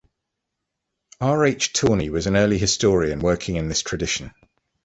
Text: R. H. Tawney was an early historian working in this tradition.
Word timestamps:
R. 1.19 1.45
H. 1.45 1.73
Tawney 1.73 2.09
was 2.09 2.25
an 2.25 2.35
early 2.35 2.57
historian 2.57 3.19
working 3.19 3.55
in 3.57 3.67
this 3.69 3.83
tradition. 3.83 4.33